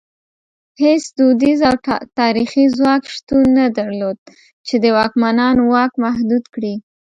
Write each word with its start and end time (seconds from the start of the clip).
هېڅ 0.83 1.03
دودیز 1.17 1.59
او 1.69 1.75
تاریخي 2.19 2.63
ځواک 2.77 3.03
شتون 3.15 3.45
نه 3.57 3.65
درلود 3.77 4.17
چې 4.67 4.75
د 4.83 4.85
واکمنانو 4.97 5.63
واک 5.73 5.93
محدود 6.05 6.43
کړي. 6.53 6.73